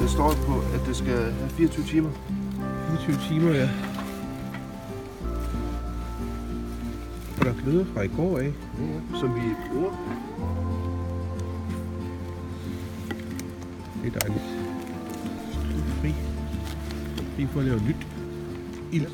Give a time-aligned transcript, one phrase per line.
[0.00, 2.10] Det står på, at det skal have 24 timer.
[2.88, 3.68] 24 timer, ja.
[7.38, 8.52] Og der gløder fra i går af.
[9.20, 9.40] Som vi
[9.72, 9.90] bruger.
[14.02, 14.44] Det er dejligt.
[16.00, 16.14] Fri.
[17.36, 18.06] Fri for at lave nyt.
[18.92, 19.06] Ild.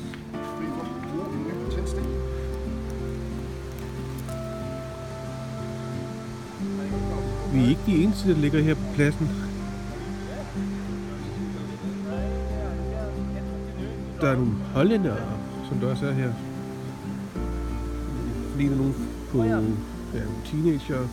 [7.53, 9.46] Vi er ikke de eneste, der ligger her på pladsen.
[14.21, 15.17] Der er nogle hollændere,
[15.69, 16.33] som der også er her.
[18.51, 18.93] Fordi der er nogle
[19.31, 19.59] på ja,
[20.45, 21.07] teenager.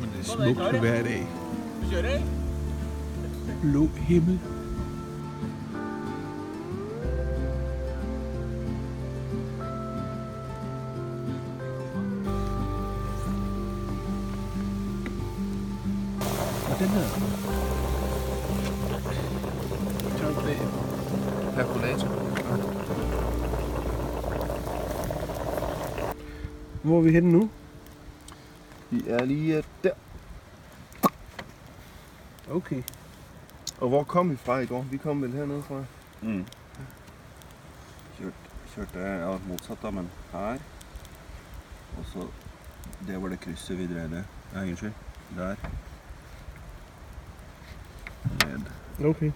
[0.00, 1.28] Men det er smukt hver dag.
[3.62, 4.38] Blå himmel.
[27.00, 27.50] Er vi henne nu?
[28.90, 29.92] Vi er lige øh, der.
[32.50, 32.82] Okay.
[33.80, 34.82] Og hvor kom vi fra i går?
[34.90, 35.84] Vi kom vel hernede fra.
[36.22, 36.46] Mm.
[38.18, 38.32] Kjørt,
[38.74, 40.58] kjørte ja, motsatt, da, men her.
[41.98, 42.26] Og så
[43.06, 44.22] Det var det krysset vi drev ned.
[44.54, 44.92] Ja, unnskyld.
[45.36, 45.54] Der.
[48.46, 49.06] Ned.
[49.06, 49.32] Okay.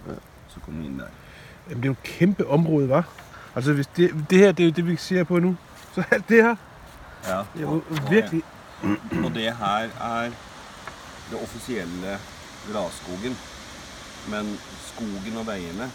[0.47, 1.07] Så kom vi inn der.
[1.69, 3.09] Jamen, det er jo et kæmpe område, var.
[3.55, 5.55] Altså, hvis det, det her, det er jo det, vi ser på nu.
[5.93, 6.55] Så alt det her,
[7.27, 7.45] Ja.
[7.53, 8.43] det jo virkelig...
[9.23, 10.33] Og det her er
[11.31, 12.17] det offisielle
[12.67, 13.37] glasskogen.
[14.29, 14.49] Men
[14.85, 15.89] skogen og veiene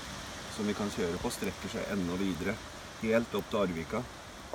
[0.54, 2.54] som vi kan kjøre på, strekker seg enda videre.
[3.00, 4.02] Helt opp til Arvika.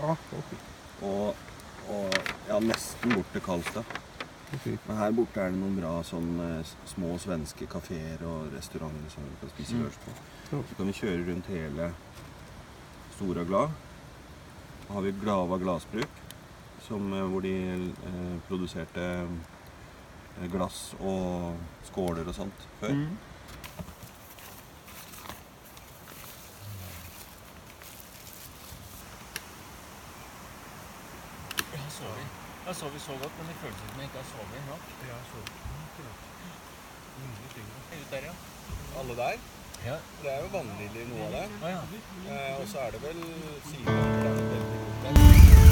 [0.04, 0.60] Åh, okay.
[1.08, 1.48] Og,
[1.90, 2.18] og
[2.50, 3.96] ja, nesten bort til Karlstad.
[4.54, 4.76] okay.
[4.88, 9.26] Men her borte er det noen bra sånn eh, små svenske kafeer og restauranter som
[9.26, 10.14] vi kan spise lunsj på.
[10.52, 11.90] Så kan vi kjøre rundt hele
[13.16, 13.82] Stora Glad.
[14.86, 16.22] Så har vi Glava glasbruk,
[16.88, 17.56] som, eh, hvor de
[18.10, 22.90] eh, produserte eh, glass og skåler og sånt før.
[22.90, 23.18] Mm.
[31.74, 32.26] Ja, så vi.
[32.68, 34.84] Jeg så vi så godt, men det føltes som jeg ikke har sovet nok.
[35.10, 35.38] Ja, så.
[37.92, 38.34] Er du der, ja?
[39.00, 39.38] Alle der.
[39.86, 39.98] Ja.
[40.24, 41.46] Det er jo vannliljer noe av det.
[41.62, 41.84] Å ja.
[42.30, 43.24] Eh, og så er det vel
[43.70, 45.65] sider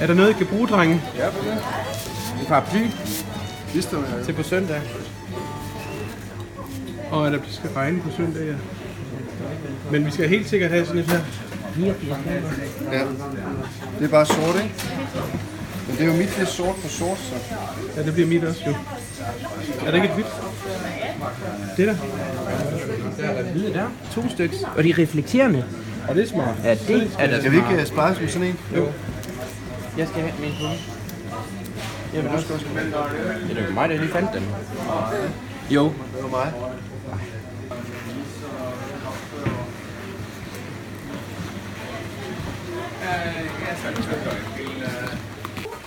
[0.00, 1.02] Er der noget, I kan bruge, drenge?
[1.16, 1.52] Ja, på det.
[2.40, 2.86] En paraply
[3.74, 4.24] Lister her.
[4.24, 4.80] til på søndag.
[7.10, 8.54] Og at det skal regne på søndag, ja.
[9.90, 11.20] Men vi skal helt sikkert have sådan et her.
[11.76, 12.98] 89 kroner.
[12.98, 13.04] Ja.
[13.98, 14.74] Det er bare sort, ikke?
[15.88, 17.34] Men det er jo mit, det er sort på sort, så.
[17.96, 18.74] Ja, det bliver mit også, jo.
[19.86, 20.26] Er der ikke et hvidt?
[21.76, 21.94] Det der.
[23.52, 23.86] Hvide der.
[24.14, 24.56] To stykker.
[24.76, 25.64] Og de er reflekterende.
[26.08, 26.56] Og det er smart.
[26.64, 27.80] Ja, det er da Skal vi ikke smart.
[27.80, 28.58] uh, spare med sådan en?
[28.76, 28.92] Jo.
[29.98, 30.66] Jeg skal have min på.
[32.14, 32.84] Jamen, du skal også med.
[33.48, 34.44] Det er da mig, der lige fandt den.
[35.70, 35.84] Jo.
[35.84, 36.52] Det var mig.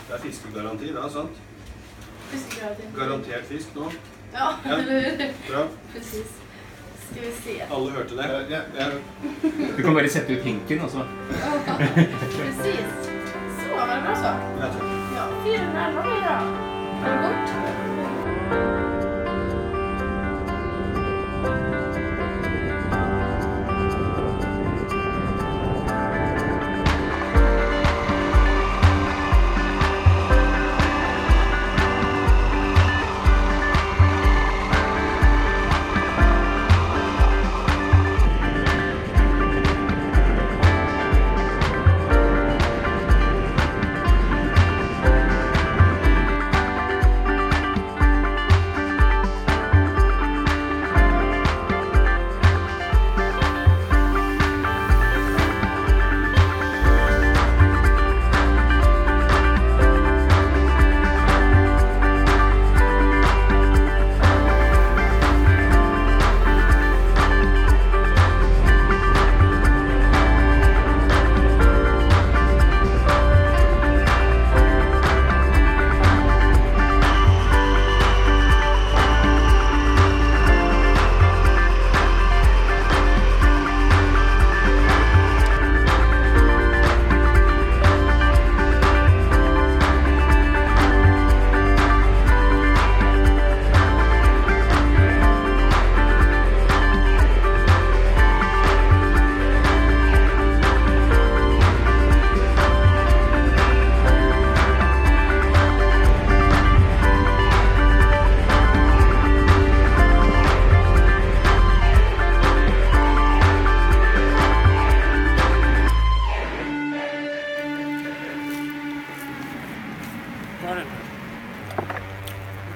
[0.07, 1.29] Det er fiskegaranti, da, sant?
[2.29, 2.85] Fiskegratis.
[2.97, 3.91] Garantert fisk nå.
[4.33, 5.53] Ja, eller hur?
[5.53, 5.67] Bra.
[5.93, 6.27] Precis.
[7.11, 7.63] Ska vi se.
[7.69, 8.45] Alle hørte det?
[8.49, 8.85] Ja, ja.
[9.77, 10.97] Du kan bare sette ut hinken, og så.
[12.37, 12.87] Precis.
[13.59, 14.33] Så, var det bra så?
[14.59, 14.83] Ja, takk.
[15.15, 16.67] Ja, 411 blir det då.
[17.01, 18.96] Har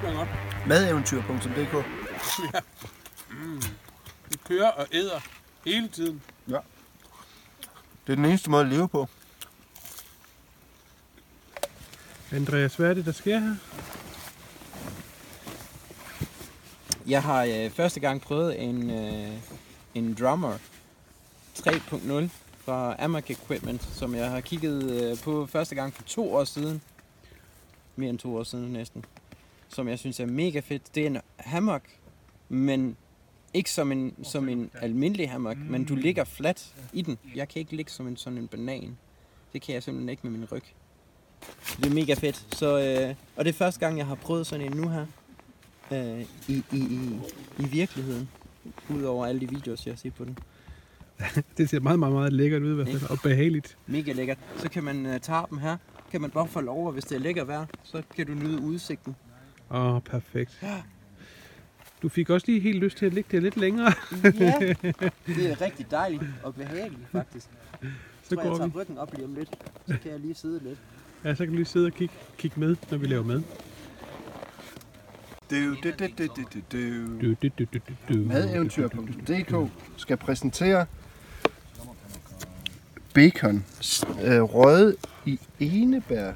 [0.02, 0.28] kort?
[0.68, 1.86] Madeventyr.dk
[4.30, 5.20] Vi kører og æder
[5.66, 6.22] hele tiden.
[8.08, 9.08] Det er den eneste måde at leve på.
[12.32, 13.56] Andreas, hvad er det, der sker her?
[17.08, 19.32] Jeg har øh, første gang prøvet en, øh,
[19.96, 20.58] en drummer
[21.58, 22.30] 3.0
[22.66, 26.82] fra Amac Equipment, som jeg har kigget øh, på første gang for to år siden.
[27.96, 29.06] Mere end to år siden næsten.
[29.74, 30.96] Som jeg synes er mega fedt.
[30.96, 31.84] Det er en hammock,
[32.50, 32.98] men
[33.54, 37.18] ikke som en, som en almindelig hammock, men du ligger fladt i den.
[37.36, 38.98] Jeg kan ikke ligge som en sådan en banan.
[39.54, 40.64] Det kan jeg simpelthen ikke med min ryg.
[41.78, 42.48] Det er mega fedt.
[42.56, 45.06] Så, øh, og det er første gang, jeg har prøvet sådan en nu her.
[45.92, 47.20] Øh, i, i, i,
[47.60, 48.30] I virkeligheden.
[48.90, 50.38] Udover alle de videoer, jeg har set på den.
[51.58, 53.10] Det ser meget, meget, meget lækkert ud i hvert fald.
[53.10, 53.78] Og behageligt.
[53.88, 54.38] Mega lækkert.
[54.58, 55.78] Så kan man øh, tage dem her.
[56.12, 58.62] Kan man bare få lov, og hvis det er lækkert vejr, så kan du nyde
[58.62, 59.16] udsigten.
[59.74, 60.64] Åh, oh, perfekt.
[62.02, 63.94] Du fik også lige helt lyst til at ligge der lidt længere.
[64.24, 64.30] Ja,
[65.36, 67.48] det er rigtig dejligt og behageligt faktisk.
[68.24, 68.80] Så tror, jeg går tager vi.
[68.80, 69.50] ryggen op lige om lidt.
[69.88, 70.80] Så kan jeg lige sidde lidt.
[71.24, 73.42] Ja, så kan du lige sidde og kigge, kigge med, når vi laver mad.
[75.52, 75.90] Du, du,
[77.60, 78.16] du, du, du.
[78.28, 80.86] Madeventyr.dk skal præsentere
[83.14, 83.66] bacon
[84.24, 86.34] øh, røget i enebær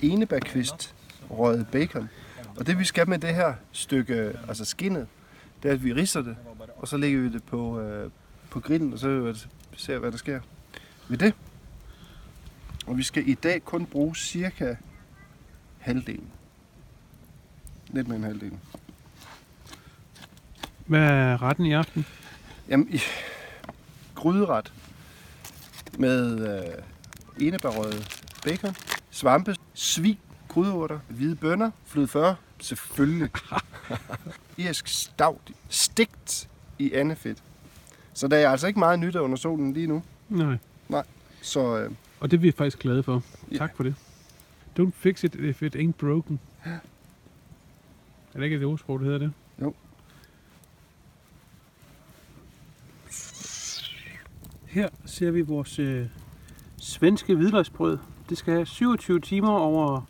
[0.00, 0.94] enebærkvist
[1.38, 2.08] røget bacon.
[2.56, 5.06] Og det vi skal med det her stykke, altså skinnet,
[5.62, 6.36] det er at vi ridser det,
[6.76, 8.10] og så lægger vi det på, øh,
[8.50, 9.34] på grillen, og så vil
[9.86, 10.40] vi hvad der sker
[11.08, 11.34] ved det.
[12.86, 14.74] Og vi skal i dag kun bruge cirka
[15.78, 16.28] halvdelen.
[17.90, 18.60] Lidt mere end halvdelen.
[20.86, 22.06] Hvad er retten i aften?
[22.68, 23.00] Jamen, i
[24.14, 24.72] gryderet
[25.98, 28.76] med øh, enebærrøget bacon,
[29.10, 30.18] svampe, svig,
[30.54, 33.30] krydderurter, hvide bønner, fløde 40, selvfølgelig.
[34.58, 37.42] Irsk stavt, stegt i andefedt.
[38.12, 40.02] Så der er altså ikke meget nyt under solen lige nu.
[40.28, 40.56] Nej.
[41.42, 43.22] Så øh, Og det er vi faktisk glade for.
[43.52, 43.56] Ja.
[43.56, 43.94] Tak for det.
[44.80, 46.40] Don't fix it if it ain't broken.
[46.64, 46.78] Er
[48.34, 49.32] det ikke et ordsprog, der hedder det?
[54.66, 56.06] Her ser vi vores øh,
[56.76, 57.98] svenske hvidløgsbrød.
[58.28, 60.02] Det skal have 27 timer over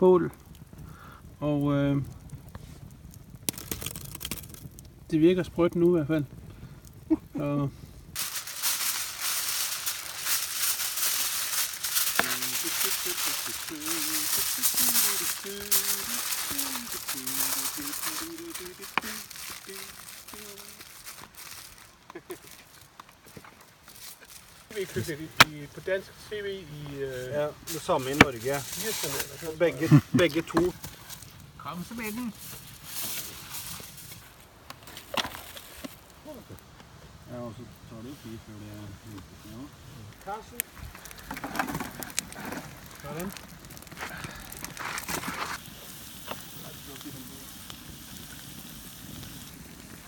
[0.00, 0.32] bål.
[1.40, 2.02] Og øh,
[5.10, 6.24] det virker sprødt nu i hvert fald.
[7.34, 7.70] Og
[24.78, 28.56] i, på dansk tv i øh, Ja, det samme i Norge.
[28.56, 29.58] 80'erne.
[29.58, 30.74] Begge, begge to.
[31.58, 32.34] Kom så med den.
[37.32, 38.82] Ja, og så tar det tid før det er
[39.50, 39.58] ja.
[40.24, 40.60] Carsten.
[43.02, 43.32] Sådan.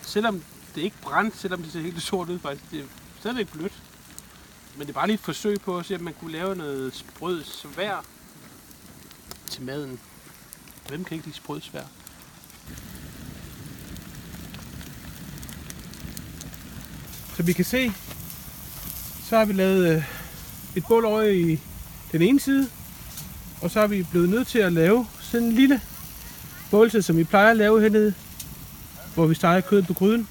[0.03, 2.87] Selvom det ikke brændte, selvom det ser helt sort ud faktisk, det er
[3.21, 3.82] stadigvæk blødt.
[4.83, 6.95] Men det er bare lige et forsøg på at se, om man kunne lave noget
[6.95, 8.05] sprød svær
[9.51, 10.01] til maden.
[10.89, 11.83] Hvem kan ikke lide sprød svær?
[17.37, 17.93] Så vi kan se,
[19.25, 20.05] så har vi lavet øh,
[20.77, 21.61] et bål over i
[22.13, 22.69] den ene side,
[23.61, 25.81] og så er vi blevet nødt til at lave sådan en lille
[26.71, 28.15] bålse, som vi plejer at lave hernede,
[29.15, 30.29] hvor vi steger kødet på gryden.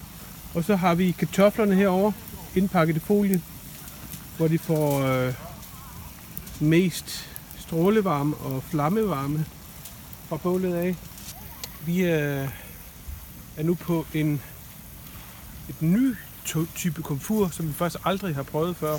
[0.53, 2.11] Og så har vi kartoflerne herover
[2.55, 3.41] indpakket i folie,
[4.37, 5.33] hvor de får øh,
[6.59, 9.45] mest strålevarme og flammevarme
[10.29, 10.95] fra bålet af.
[11.85, 12.47] Vi er,
[13.57, 14.41] er nu på en
[15.69, 18.97] et ny to- type komfur, som vi faktisk aldrig har prøvet før.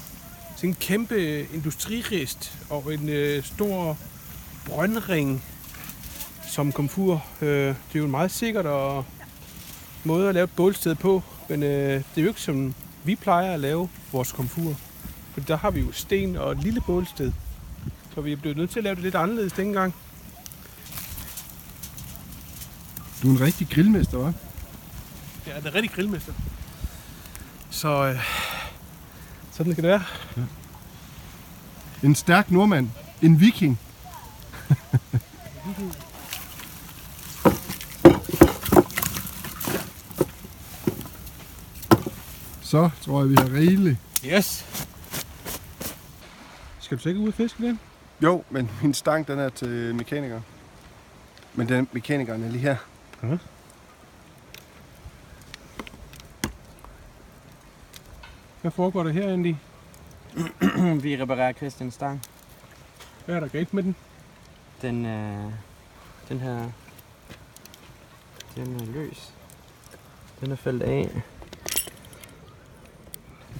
[0.56, 3.96] Sådan en kæmpe industririst og en øh, stor
[4.66, 5.44] brøndring
[6.48, 7.24] som komfur.
[7.40, 9.04] Øh, det er jo en meget sikkert og
[10.04, 12.74] måde at lave et bålsted på, men øh, det er jo ikke som
[13.04, 14.74] vi plejer at lave vores komfur.
[15.32, 17.32] For der har vi jo sten og et lille bålsted.
[18.14, 19.94] Så vi er blevet nødt til at lave det lidt anderledes dengang.
[23.22, 24.32] Du er en rigtig grillmester, hva'?
[25.46, 26.32] Ja, det er rigtig grillmester.
[27.70, 28.16] Så øh,
[29.52, 30.04] sådan kan det være.
[32.02, 32.90] En stærk nordmand.
[33.22, 33.78] En viking.
[42.62, 43.98] Så tror jeg, vi har rigeligt.
[44.24, 44.66] Yes.
[46.92, 47.80] Skal du så ikke ud og fiske den?
[48.22, 50.40] Jo, men min stang, den er til mekaniker.
[51.54, 52.76] Men den mekanikeren er lige her.
[58.60, 59.54] Hvad foregår der her, Andy?
[61.04, 62.22] Vi reparerer Christian Stang.
[63.24, 63.96] Hvad er der galt med den?
[64.82, 65.52] Den, øh,
[66.28, 66.70] den her,
[68.56, 69.32] den er løs.
[70.40, 71.22] Den er faldet af.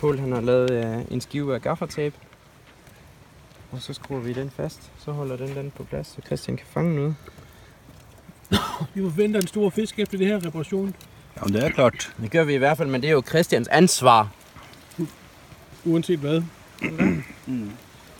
[0.00, 2.16] Paul han har lavet øh, en skive af gaffertape.
[3.72, 4.92] Og så skruer vi den fast.
[4.98, 7.14] Så holder den den på plads, så Christian kan fange noget.
[8.94, 10.94] Vi forventer en stor fisk efter det her reparation.
[11.36, 12.14] Ja, det er klart.
[12.20, 14.28] Det gør vi i hvert fald, men det er jo Christians ansvar.
[15.84, 16.42] Uanset hvad.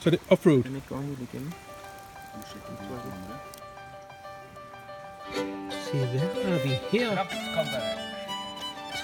[0.00, 0.62] Så er det offroad.
[0.62, 1.52] Den ikke går helt igennem.
[5.71, 7.16] Se, hvad har vi her?
[7.16, 7.80] Kom, kom der.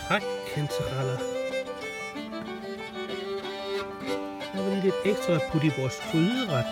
[0.08, 1.37] Trækkantereller.
[4.54, 6.64] Så er vi lige lidt ekstra put i vores gryderet.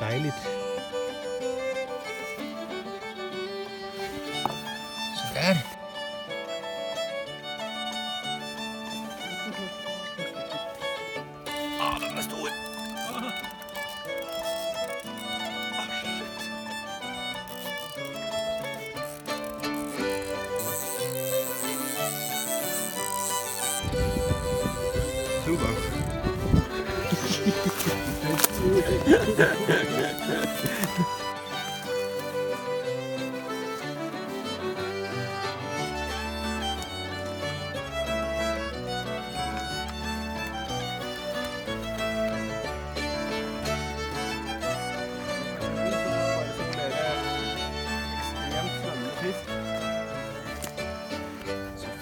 [0.00, 0.57] Dejligt.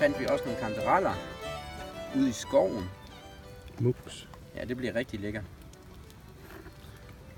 [0.07, 1.15] Fandt vi også nogle kantereller
[2.17, 2.91] ude i skoven.
[3.79, 4.29] Muks.
[4.57, 5.45] Ja, det bliver rigtig lækkert.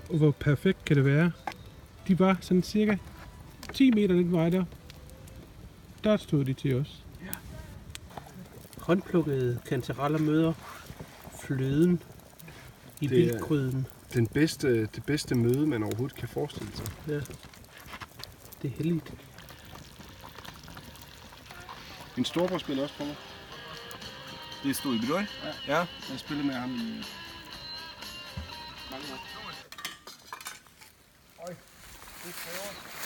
[0.08, 1.32] Og hvor perfekt kan det være?
[2.08, 2.96] De var sådan cirka
[3.74, 4.64] 10 meter den vej der.
[6.04, 7.04] Der stod de til os.
[7.24, 7.30] Ja.
[8.78, 10.52] Håndplukkede kantereller møder
[11.42, 12.02] fløden
[13.00, 13.86] i Det er- vildgryden.
[14.14, 16.86] Den bedste, det bedste møde, man overhovedet kan forestille sig.
[17.08, 17.14] Ja.
[18.62, 19.12] Det er heldigt.
[22.16, 23.14] Min storebror spiller også på mig.
[24.64, 25.24] I storebror?
[25.68, 25.76] Ja.
[26.10, 27.02] Jeg spillede med ham i
[32.48, 32.97] Hvor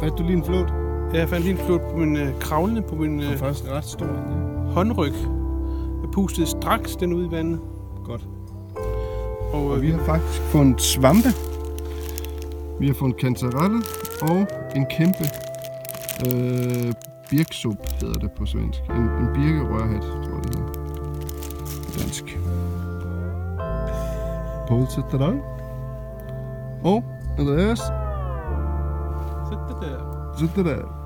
[0.00, 0.72] Fandt du lige en flot?
[1.14, 3.70] Jeg fandt lige en flot på min øh, kravlende på min Den øh, er faktisk
[3.70, 4.06] ret stor.
[4.06, 4.72] Ja.
[4.72, 5.12] håndryg.
[6.02, 7.60] Jeg pustede straks den ud i vandet.
[8.04, 8.28] Godt.
[9.54, 11.28] Og, Og øh, vi har faktisk fundet svampe.
[12.80, 13.82] Vi har fundet kantarelle
[14.22, 14.46] og
[14.76, 15.24] en kæmpe
[16.26, 16.92] øh,
[17.30, 18.80] birksup, hedder det på svensk.
[18.80, 20.72] En, en birkerørhat, tror jeg det hedder.
[21.84, 22.38] På dansk.
[24.68, 25.34] Poul sætter der.
[26.84, 27.04] Og
[27.38, 27.80] Andreas
[29.68, 30.36] det der.
[30.38, 31.03] sætter der.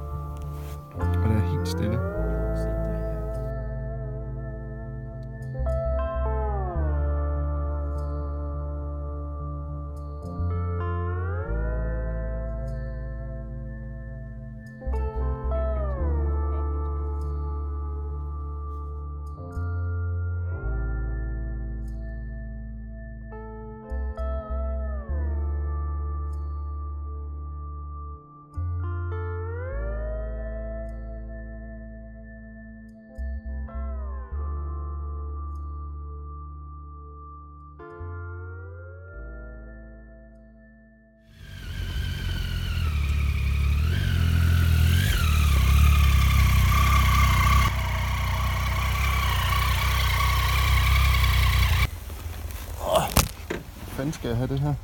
[54.08, 54.74] Fanden skal jeg have det her?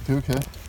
[0.00, 0.59] Det er jo ikke have.